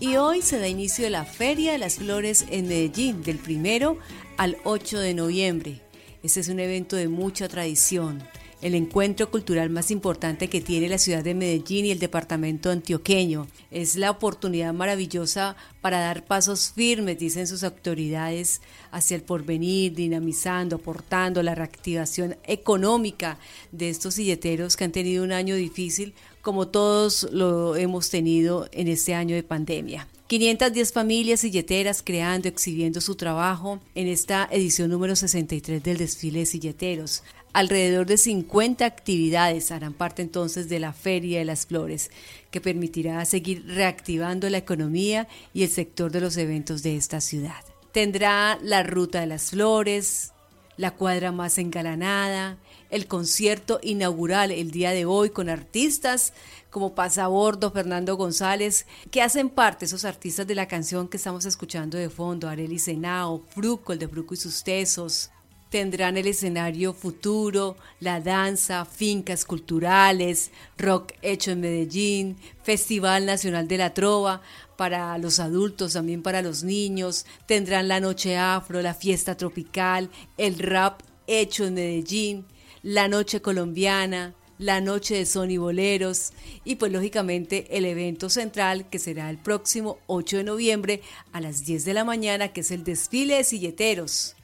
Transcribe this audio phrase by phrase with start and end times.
[0.00, 3.98] Y hoy se da inicio la Feria de las Flores en Medellín, del primero
[4.36, 5.80] al 8 de noviembre.
[6.22, 8.22] Este es un evento de mucha tradición
[8.64, 13.46] el encuentro cultural más importante que tiene la ciudad de Medellín y el departamento antioqueño.
[13.70, 20.76] Es la oportunidad maravillosa para dar pasos firmes, dicen sus autoridades, hacia el porvenir, dinamizando,
[20.76, 23.38] aportando la reactivación económica
[23.70, 26.14] de estos silleteros que han tenido un año difícil,
[26.44, 30.06] como todos lo hemos tenido en este año de pandemia.
[30.26, 36.46] 510 familias silleteras creando, exhibiendo su trabajo en esta edición número 63 del desfile de
[36.46, 37.22] silleteros.
[37.54, 42.10] Alrededor de 50 actividades harán parte entonces de la Feria de las Flores,
[42.50, 47.64] que permitirá seguir reactivando la economía y el sector de los eventos de esta ciudad.
[47.92, 50.32] Tendrá la Ruta de las Flores,
[50.76, 52.58] la cuadra más engalanada,
[52.90, 56.32] el concierto inaugural el día de hoy con artistas
[56.70, 61.96] como Pasabordo, Fernando González, que hacen parte, esos artistas de la canción que estamos escuchando
[61.96, 65.30] de fondo, Arely Senao, Fruco, el de Fruco y sus Tesos,
[65.74, 73.78] tendrán el escenario futuro, la danza, fincas culturales, rock hecho en Medellín, Festival Nacional de
[73.78, 74.40] la Trova
[74.76, 80.58] para los adultos, también para los niños, tendrán la noche afro, la fiesta tropical, el
[80.58, 82.46] rap hecho en Medellín,
[82.84, 86.32] la noche colombiana, la noche de son boleros
[86.64, 91.64] y pues lógicamente el evento central que será el próximo 8 de noviembre a las
[91.64, 94.36] 10 de la mañana que es el desfile de silleteros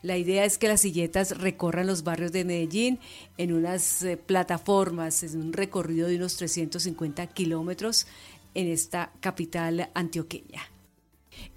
[0.00, 3.00] la idea es que las silletas recorran los barrios de Medellín
[3.36, 8.06] en unas eh, plataformas, en un recorrido de unos 350 kilómetros
[8.54, 10.62] en esta capital antioqueña.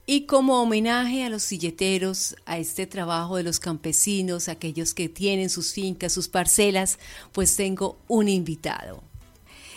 [0.06, 5.50] Y como homenaje a los silleteros, a este trabajo de los campesinos, aquellos que tienen
[5.50, 6.98] sus fincas, sus parcelas,
[7.32, 9.04] pues tengo un invitado.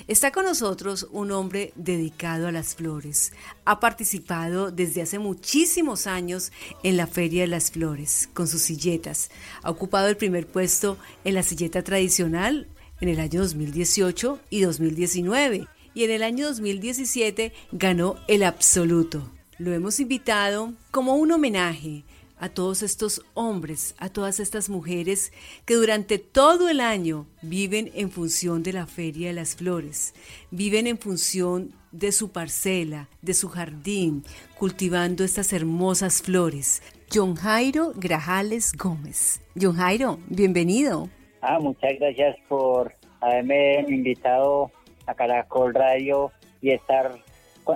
[0.08, 3.32] Está con nosotros un hombre dedicado a las flores.
[3.64, 9.30] Ha participado desde hace muchísimos años en la Feria de las Flores con sus silletas.
[9.62, 12.66] Ha ocupado el primer puesto en la silleta tradicional
[13.00, 19.33] en el año 2018 y 2019 y en el año 2017 ganó el absoluto.
[19.58, 22.02] Lo hemos invitado como un homenaje
[22.38, 25.32] a todos estos hombres, a todas estas mujeres
[25.64, 30.12] que durante todo el año viven en función de la Feria de las Flores,
[30.50, 34.24] viven en función de su parcela, de su jardín,
[34.58, 36.82] cultivando estas hermosas flores.
[37.12, 39.40] John Jairo Grajales Gómez.
[39.54, 41.08] John Jairo, bienvenido.
[41.40, 44.72] Ah, muchas gracias por haberme invitado
[45.06, 47.23] a Caracol Radio y estar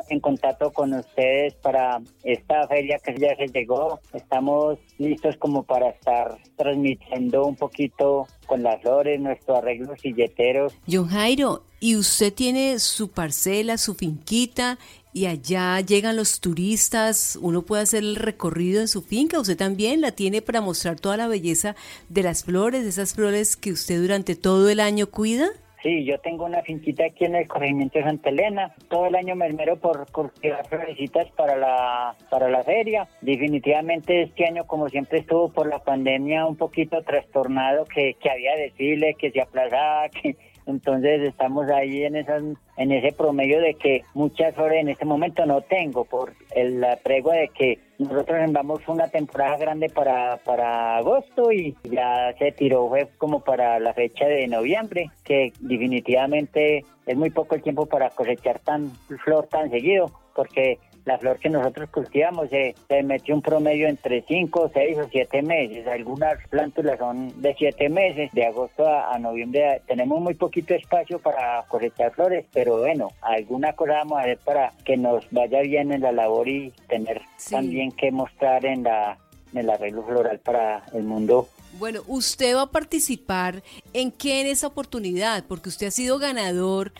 [0.09, 4.01] en contacto con ustedes para esta feria que ya se llegó.
[4.13, 10.75] Estamos listos como para estar transmitiendo un poquito con las flores, nuestros arreglos silleteros.
[10.91, 14.79] John Jairo, ¿y usted tiene su parcela, su finquita
[15.13, 20.01] y allá llegan los turistas, uno puede hacer el recorrido en su finca, usted también
[20.01, 21.77] la tiene para mostrar toda la belleza
[22.09, 25.49] de las flores, de esas flores que usted durante todo el año cuida?
[25.83, 28.75] Sí, yo tengo una finquita aquí en el corregimiento de Santa Elena.
[28.89, 33.07] Todo el año me esmero por cultivar florecitas para la, para la feria.
[33.21, 38.57] Definitivamente este año, como siempre estuvo por la pandemia, un poquito trastornado, que, que había
[38.57, 40.37] desfile, que se aplazaba, que
[40.69, 42.43] entonces estamos ahí en esas,
[42.77, 47.33] en ese promedio de que muchas flores en este momento no tengo por el prego
[47.33, 53.09] de que nosotros enviamos una temporada grande para, para agosto y ya se tiró fue
[53.17, 58.61] como para la fecha de noviembre, que definitivamente es muy poco el tiempo para cosechar
[58.61, 58.91] tan
[59.25, 64.71] flor tan seguido, porque la flor que nosotros cultivamos se, metió un promedio entre 5,
[64.73, 65.87] 6 o 7 meses.
[65.87, 69.83] Algunas plántulas son de 7 meses, de agosto a, noviembre.
[69.87, 74.73] Tenemos muy poquito espacio para cosechar flores, pero bueno, alguna cosa vamos a hacer para
[74.85, 79.19] que nos vaya bien en la labor y tener también que mostrar en la
[79.53, 81.49] en el arreglo floral para el mundo
[81.79, 86.93] bueno, usted va a participar en qué en esa oportunidad, porque usted ha sido ganador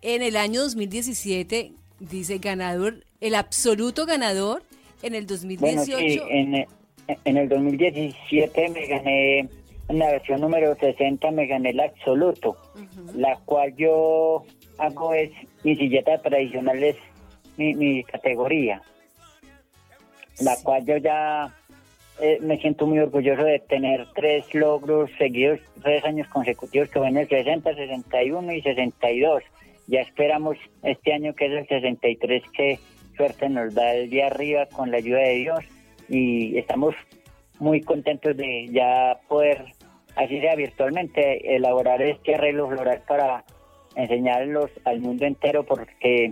[0.00, 4.62] en el año 2017, dice ganador el absoluto ganador
[5.02, 5.60] en el 2018.
[5.62, 6.66] Bueno, sí, en,
[7.24, 9.38] en, el 2017 me gané,
[9.88, 12.56] en la versión número 60 me gané el absoluto,
[13.14, 14.44] la cual yo
[14.78, 15.30] hago es,
[15.62, 16.96] mi silleta tradicional es
[17.56, 18.82] mi, categoría,
[20.40, 21.54] la cual yo ya
[22.20, 27.16] eh, me siento muy orgulloso de tener tres logros seguidos, tres años consecutivos que van
[27.16, 29.44] el 60, 61 y 62.
[29.86, 32.78] Ya esperamos este año que es el 63 que
[33.16, 35.60] suerte nos da el día arriba con la ayuda de Dios
[36.08, 36.94] y estamos
[37.58, 39.64] muy contentos de ya poder,
[40.16, 43.44] así sea virtualmente, elaborar este arreglo floral para
[43.94, 46.30] enseñarlos al mundo entero porque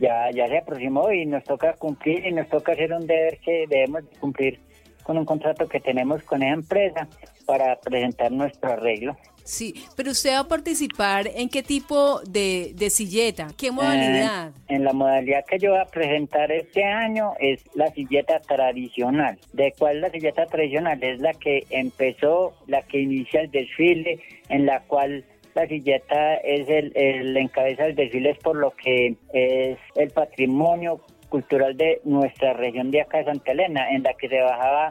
[0.00, 3.66] ya, ya se aproximó y nos toca cumplir y nos toca hacer un deber que
[3.68, 4.60] debemos cumplir
[5.02, 7.08] con un contrato que tenemos con esa empresa
[7.46, 9.16] para presentar nuestro arreglo.
[9.44, 14.52] Sí, pero usted va a participar en qué tipo de, de silleta, qué modalidad.
[14.68, 19.38] en la modalidad que yo voy a presentar este año es la silleta tradicional.
[19.52, 21.02] ¿De cuál la silleta tradicional?
[21.02, 24.18] Es la que empezó, la que inicia el desfile,
[24.48, 29.14] en la cual la silleta es el, el encabeza del desfile es por lo que
[29.34, 34.28] es el patrimonio cultural de nuestra región de acá de Santa Elena, en la que
[34.28, 34.88] se bajaba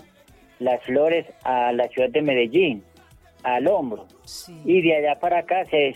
[0.60, 2.84] las flores a la ciudad de Medellín
[3.44, 4.08] al hombro.
[4.66, 5.94] Y de allá para acá se,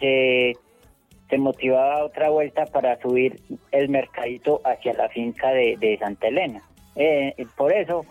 [1.29, 3.39] se, motivaba otra vuelta para subir
[3.71, 6.61] el mercadito hacia la finca de, Santa Elena.
[6.95, 8.05] Eh, por eso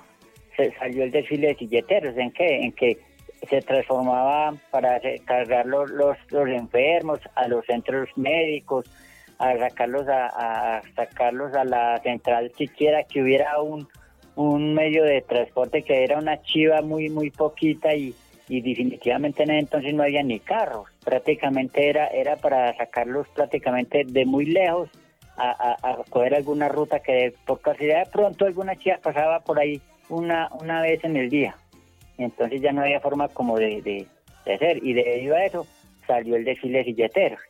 [0.56, 2.60] se salió el desfile de silleteros, ¿en qué?
[2.60, 2.98] En que
[3.48, 8.90] se transformaba para cargar los, los, enfermos a los centros médicos,
[9.38, 13.86] a sacarlos a, sacarlos a la central siquiera que hubiera un,
[14.36, 18.14] un medio de transporte que era una chiva muy muy poquita y,
[18.48, 24.04] y definitivamente en ese entonces no había ni carros, prácticamente era, era para sacarlos prácticamente
[24.06, 24.88] de muy lejos
[25.36, 29.80] a, a, coger alguna ruta que por casualidad de pronto alguna chica pasaba por ahí
[30.08, 31.56] una, una vez en el día.
[32.16, 34.06] Entonces ya no había forma como de, de,
[34.46, 35.66] de hacer y debido a eso
[36.06, 37.40] salió el desfile de silleteros.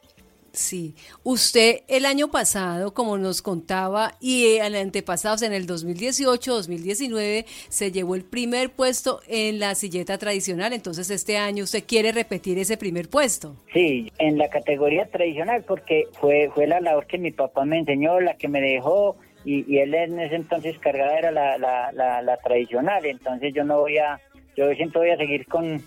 [0.56, 7.93] Sí, usted el año pasado, como nos contaba, y el antepasado, en el 2018-2019, se
[7.93, 12.79] llevó el primer puesto en la silleta tradicional, entonces este año usted quiere repetir ese
[12.79, 13.55] primer puesto.
[13.75, 18.19] Sí, en la categoría tradicional, porque fue, fue la labor que mi papá me enseñó,
[18.20, 21.93] la que me dejó, y, él en ese entonces cargada era la, la,
[22.23, 24.19] la, tradicional, entonces yo no voy a,
[24.56, 25.82] yo siempre voy a seguir con,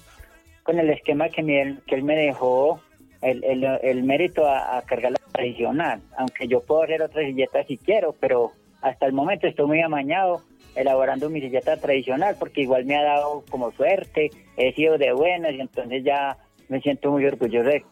[0.61, 2.79] con el esquema que, que él me dejó
[3.21, 7.77] el, el, el mérito a, cargar la tradicional, aunque yo puedo hacer otra silleta si
[7.77, 8.51] quiero, pero
[8.81, 10.43] hasta el momento estoy muy amañado
[10.75, 15.53] elaborando mi silleta tradicional porque igual me ha dado como suerte, he sido de buenas
[15.53, 16.37] y entonces ya
[16.69, 17.83] me siento muy orgulloso de,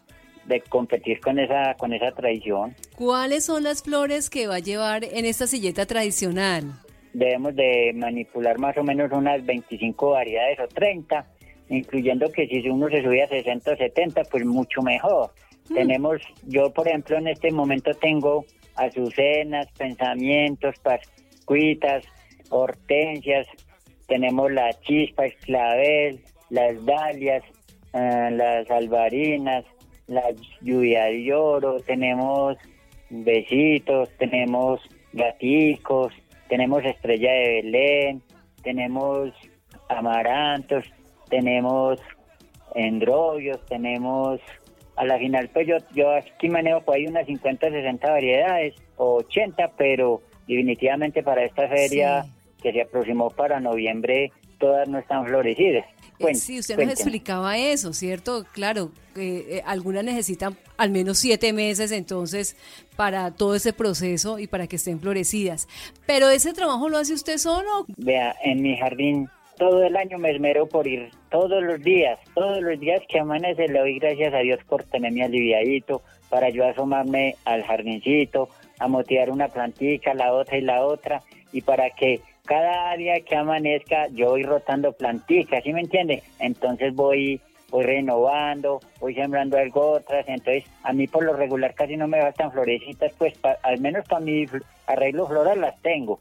[0.46, 2.74] de competir con esa, con esa tradición.
[2.96, 6.64] ¿Cuáles son las flores que va a llevar en esta silleta tradicional?
[7.12, 11.26] Debemos de manipular más o menos unas 25 variedades o 30
[11.68, 15.30] incluyendo que si uno se subía a 60 o 70, pues mucho mejor.
[15.68, 15.74] Mm.
[15.74, 18.44] Tenemos, yo por ejemplo en este momento tengo
[18.76, 22.04] azucenas, pensamientos, pascuitas,
[22.50, 23.46] hortensias,
[24.06, 26.20] tenemos la chispa, el clavel,
[26.50, 27.42] las dalias,
[27.92, 29.64] eh, las albarinas,
[30.06, 30.24] la
[30.62, 32.56] lluvia de oro, tenemos
[33.10, 34.80] besitos, tenemos
[35.12, 36.12] gaticos,
[36.48, 38.22] tenemos estrella de Belén,
[38.62, 39.32] tenemos
[39.88, 40.84] amarantos,
[41.28, 42.00] tenemos
[42.74, 44.40] endrobios, tenemos
[44.96, 49.16] a la final pues yo, yo aquí manejo por ahí unas 50, 60 variedades o
[49.18, 52.26] 80, pero definitivamente para esta feria
[52.62, 55.86] que se aproximó para noviembre todas no están florecidas.
[56.18, 58.44] Eh, sí, usted nos explicaba eso, ¿cierto?
[58.52, 62.56] Claro, eh, algunas necesitan al menos siete meses entonces
[62.96, 65.68] para todo ese proceso y para que estén florecidas.
[66.06, 67.86] Pero ese trabajo lo hace usted solo.
[67.96, 69.28] Vea, en mi jardín
[69.58, 73.68] todo el año me esmero por ir todos los días, todos los días que amanece
[73.68, 79.30] le doy gracias a Dios por tenerme aliviadito, para yo asomarme al jardincito, a motivar
[79.30, 81.22] una plantita, la otra y la otra,
[81.52, 86.22] y para que cada día que amanezca yo voy rotando plantitas, ¿sí me entiende?
[86.38, 91.96] Entonces voy voy renovando, voy sembrando algo otras, entonces a mí por lo regular casi
[91.96, 94.46] no me bastan florecitas, pues al menos para mi
[94.86, 96.20] arreglo floral las tengo.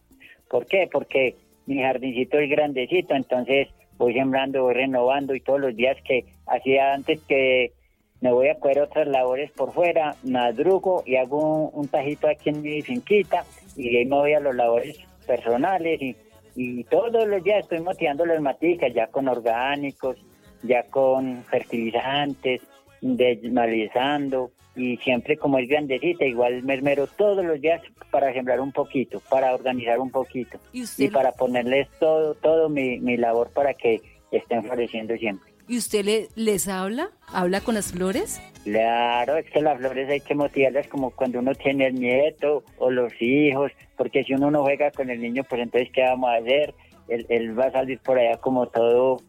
[0.50, 0.89] ¿Por qué?
[0.91, 1.36] Porque
[1.67, 6.93] mi jardincito es grandecito, entonces voy sembrando, voy renovando y todos los días que hacía
[6.93, 7.74] antes que
[8.21, 12.62] me voy a coger otras labores por fuera, madrugo y hago un, tajito aquí en
[12.62, 13.43] mi finquita
[13.75, 14.97] y ahí me voy a los labores
[15.27, 16.15] personales y,
[16.55, 20.17] y todos los días estoy motivando las maticas ya con orgánicos,
[20.63, 22.62] ya con fertilizantes,
[23.01, 27.81] desmalizando y siempre como es grandecita, igual me esmero todos los días
[28.12, 33.17] para sembrar un poquito, para organizar un poquito y, para ponerles todo, todo mi, mi,
[33.17, 35.51] labor para que estén floreciendo siempre.
[35.67, 37.10] ¿Y usted le, les habla?
[37.34, 38.39] ¿Habla con las flores?
[38.63, 42.91] Claro, es que las flores hay que motivarlas como cuando uno tiene el nieto o
[42.91, 46.36] los hijos, porque si uno no juega con el niño, pues entonces ¿qué vamos a
[46.36, 46.74] hacer?
[47.07, 49.22] Él, él va a salir por allá como todo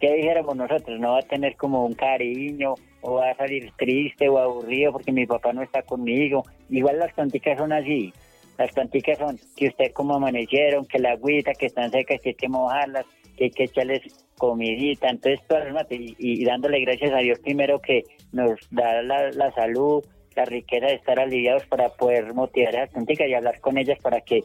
[0.00, 0.98] ¿qué dijéramos nosotros?
[1.00, 2.74] No va a tener como un cariño
[3.06, 6.42] o va a salir triste o aburrido porque mi papá no está conmigo.
[6.68, 8.12] Igual las plantitas son así.
[8.58, 12.34] Las plantitas son que usted como amanecieron, que la agüita, que están secas, que hay
[12.34, 15.08] que mojarlas, que hay que echarles comidita.
[15.08, 20.04] Entonces, todas las y, y, dándole gracias a Dios primero que nos da la, salud,
[20.34, 23.98] la riqueza de estar aliviados para poder motivar a las punticas y hablar con ellas
[24.00, 24.40] para que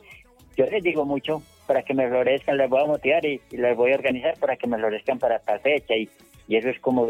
[0.56, 3.92] yo les digo mucho para que me florezcan, les voy a motivar y, les voy
[3.94, 6.10] a organizar para que me florezcan para esta fecha y,
[6.48, 7.08] y eso es como,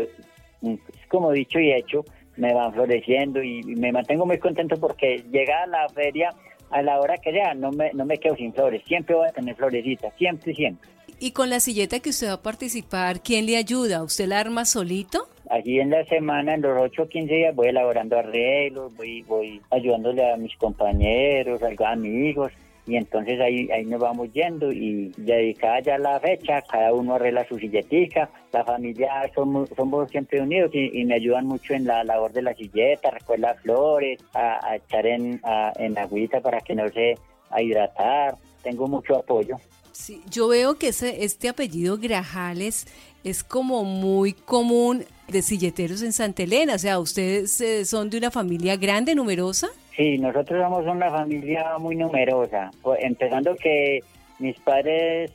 [1.08, 2.06] como dicho y hecho,
[2.38, 6.30] me van floreciendo y, me mantengo muy contento porque llega a la feria
[6.70, 9.32] a la hora que sea, no me, no me quedo sin flores, siempre voy a
[9.32, 10.90] tener florecitas, siempre, siempre.
[11.20, 14.02] Y con la silleta que usted va a participar, ¿quién le ayuda?
[14.04, 15.28] ¿Usted la arma solito?
[15.50, 19.62] Allí en la semana, en los 8 o 15 días, voy elaborando arreglos, voy, voy
[19.70, 22.52] ayudándole a mis compañeros, a amigos,
[22.86, 27.48] y entonces ahí, ahí nos vamos yendo y dedicada ya la fecha, cada uno arregla
[27.48, 32.32] su silletica, la familia somos, somos siempre unidos y, me ayudan mucho en la labor
[32.32, 35.42] de la silleta, recuerda flores, a, echar en,
[35.78, 37.16] en agüita para que no se
[37.52, 39.58] a hidratar, tengo mucho apoyo.
[39.92, 42.88] Sí, yo veo que ese, este apellido Grajales
[43.24, 48.18] es como muy común de silleteros en Santa Elena, o sea, ¿ustedes eh, son de
[48.18, 49.70] una familia grande, numerosa?
[49.96, 54.00] Sí, nosotros somos una familia muy numerosa, empezando que
[54.40, 55.32] mis padres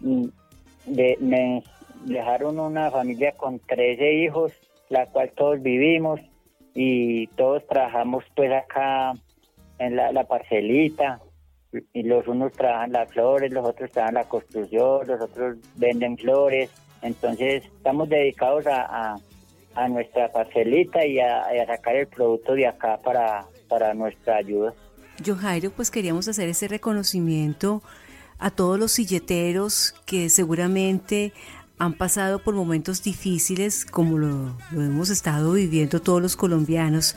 [0.00, 0.26] mm,
[1.20, 1.62] me
[2.04, 4.52] dejaron una familia con 13 hijos,
[4.88, 6.20] la cual todos vivimos
[6.74, 9.12] y todos trabajamos pues acá
[9.78, 11.20] en la, parcelita.
[11.94, 16.70] Y los unos trabajan las flores, los otros trabajan la construcción, los otros venden flores,
[17.00, 19.16] entonces estamos dedicados a,
[19.74, 24.74] a, nuestra parcelita y a sacar el producto de acá para, para nuestra ayuda.
[25.24, 27.82] Yo, Jairo, pues queríamos hacer ese reconocimiento
[28.38, 31.32] a todos los silleteros que seguramente
[31.78, 37.16] han pasado por momentos difíciles como lo, hemos estado viviendo todos los colombianos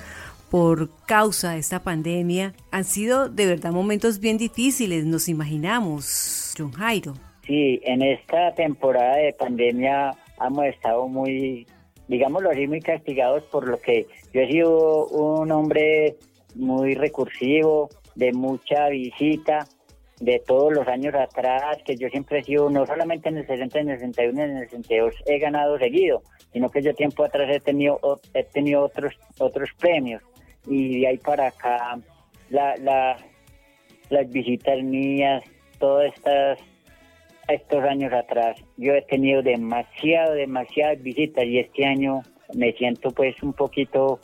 [0.49, 2.53] por causa de esta pandemia.
[2.71, 7.15] Han sido de verdad momentos bien difíciles, nos imaginamos, John Jairo.
[7.45, 11.67] Sí, en esta temporada de pandemia hemos estado muy,
[12.07, 16.15] digámoslo así, muy castigados por lo que yo he sido un hombre
[16.55, 19.67] muy recursivo, de mucha visita,
[20.19, 23.79] de todos los años atrás, que yo siempre he sido, no solamente en el 60,
[23.79, 27.59] en el 61, en el 62 he ganado seguido, sino que yo tiempo atrás he
[27.59, 27.99] tenido,
[28.33, 30.23] he tenido otros, otros premios.
[30.67, 31.99] Y de ahí para acá,
[32.49, 33.17] la, la,
[34.09, 35.43] las visitas mías,
[35.79, 36.59] todas estas
[37.47, 42.21] estos años atrás, yo he tenido demasiado, demasiadas visitas y este año
[42.55, 44.19] me siento pues un poquito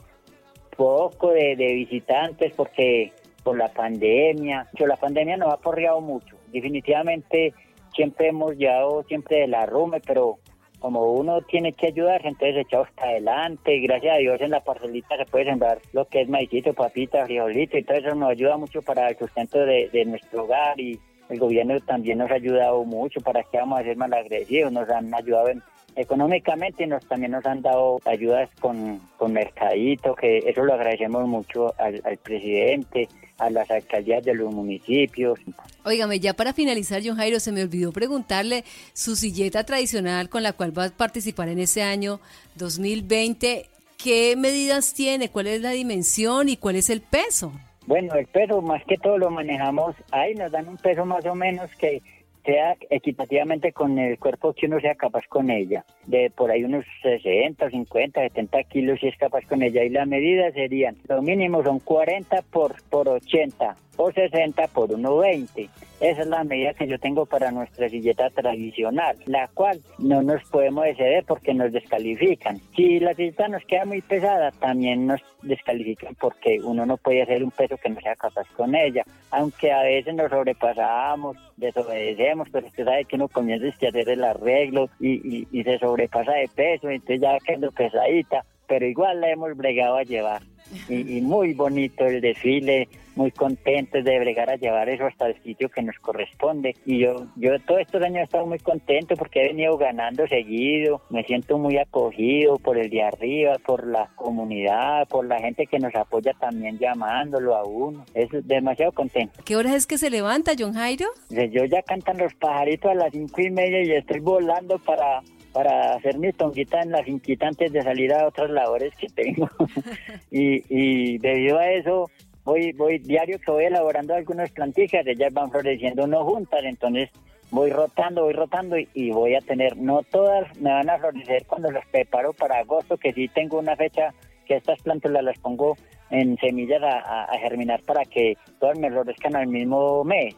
[0.76, 3.14] poco de, visitantes porque
[3.44, 6.38] por la pandemia, yo, la pandemia nos ha porreado mucho.
[6.52, 7.54] Definitivamente
[7.96, 10.40] siempre hemos llevado siempre de la rume, pero
[10.80, 13.80] como uno tiene que ayudar, entonces echamos hasta adelante.
[13.80, 17.78] Gracias a Dios en la parcelita se puede sembrar lo que es maicito, papita, frijolito,
[17.78, 21.00] y todo eso nos ayuda mucho para el sustento de, de nuestro hogar y
[21.30, 24.90] el gobierno también nos ha ayudado mucho para que vamos a ser más agresivos, nos
[24.90, 25.64] han ayudado en,
[25.96, 31.74] económicamente nos también nos han dado ayudas con, con Mercadito, que eso lo agradecemos mucho
[31.78, 35.40] al, presidente, a las alcaldías de los municipios.
[35.84, 40.54] Óigame, ya para finalizar, John Jairo, se me olvidó preguntarle su silleta tradicional con la
[40.54, 42.20] cual va a participar en ese año
[42.56, 43.66] 2020.
[43.98, 45.30] ¿Qué medidas tiene?
[45.30, 47.54] ¿Cuál es la dimensión y cuál es el peso?
[47.86, 51.36] Bueno, el peso más que todo lo manejamos ahí, nos dan un peso más o
[51.36, 52.02] menos que
[52.44, 55.86] sea equitativamente con el cuerpo que uno sea capaz con ella.
[56.06, 59.84] De por ahí unos 60, 50, 70 kilos si es capaz con ella.
[59.84, 65.70] Y las medidas serían, lo mínimo son 40 por, por 80 o 60 por 1,20.
[66.02, 70.44] Esa es la medida que yo tengo para nuestra silleta tradicional, la cual no nos
[70.50, 72.60] podemos exceder porque nos descalifican.
[72.76, 77.44] Si la silleta nos queda muy pesada, también nos descalifican porque uno no puede hacer
[77.44, 79.04] un peso que no sea capaz con ella.
[79.30, 84.24] Aunque a veces nos sobrepasamos, desobedecemos, pero usted sabe que uno comienza a hacer el
[84.24, 89.58] arreglo y, y se sobrepasa de peso, entonces ya queda pesadita, pero igual la hemos
[89.58, 90.44] bregado a llevar
[90.88, 92.88] y, muy bonito el desfile,
[93.18, 96.74] muy contento de bregar a llevar eso hasta el sitio que nos corresponde.
[96.86, 101.02] Y yo, yo todos estos años he estado muy contento porque he venido ganando seguido,
[101.10, 105.78] me siento muy acogido por el de arriba, por la comunidad, por la gente que
[105.78, 108.06] nos apoya también llamándolo a uno.
[108.14, 109.42] Es demasiado contento.
[109.44, 111.08] ¿Qué hora es que se levanta, John Jairo?
[111.30, 115.22] Yo ya cantan los pajaritos a las cinco y media y estoy volando para
[115.54, 119.50] para hacer mi tonguita en las finquita antes de salir a otras labores que tengo.
[120.32, 122.10] y, y debido a eso,
[122.44, 127.10] voy, voy diario que voy elaborando algunas plantillas, ellas van floreciendo no juntas, entonces
[127.52, 131.70] voy rotando, voy rotando y, voy a tener, no todas me van a florecer cuando
[131.72, 134.14] las preparo para agosto, que sí tengo una fecha
[134.46, 135.76] que estas plantas las pongo
[136.10, 140.36] en semillas a, a germinar para que todas me florezcan al mismo mes,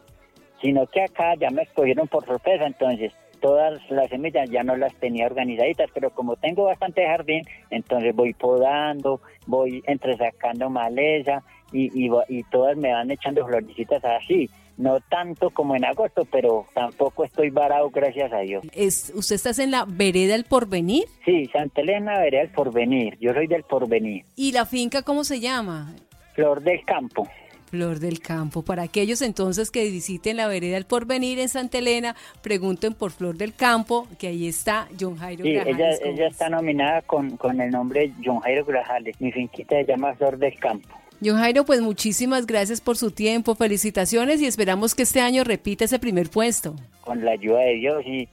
[0.60, 4.94] sino que acá ya me escogieron por sorpresa, entonces todas las semillas ya no las
[4.96, 12.10] tenía organizaditas, pero como tengo bastante jardín, entonces voy podando, voy entresacando maleza y, y,
[12.28, 17.50] y todas me van echando florecitas así no tanto como en agosto, pero tampoco estoy
[17.50, 18.64] varado, gracias a Dios.
[18.72, 21.04] ¿Es, ¿Usted está en la vereda del Porvenir?
[21.24, 23.16] Sí, Santa Elena, vereda del Porvenir.
[23.20, 24.24] Yo soy del Porvenir.
[24.36, 25.94] ¿Y la finca cómo se llama?
[26.34, 27.28] Flor del Campo.
[27.74, 28.62] Flor del Campo.
[28.62, 33.36] Para aquellos entonces que visiten la vereda del Porvenir en Santa Elena, pregunten por Flor
[33.36, 37.72] del Campo, que ahí está John Jairo sí, Ella, ella está nominada con, con el
[37.72, 39.20] nombre John Jairo Grajales.
[39.20, 40.88] Mi finquita se llama Flor del Campo.
[41.20, 45.86] John Jairo, pues muchísimas gracias por su tiempo, felicitaciones y esperamos que este año repita
[45.86, 46.76] ese primer puesto.
[47.00, 48.28] Con la ayuda de Dios y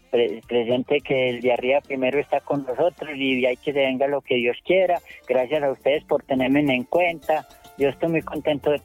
[0.47, 4.07] presente que el de arriba primero está con nosotros y de ahí que se venga
[4.07, 5.01] lo que Dios quiera.
[5.27, 7.47] Gracias a ustedes por tenerme en cuenta.
[7.81, 8.79] Yo estoy muy contento de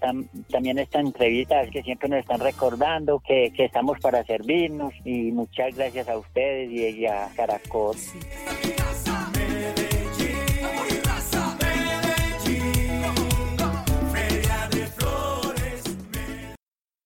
[0.50, 6.08] también esta entrevista, que siempre nos están recordando que, estamos para servirnos y muchas gracias
[6.08, 7.94] a ustedes y, a Caracol.